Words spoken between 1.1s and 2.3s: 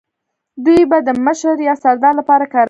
مشر یا سردار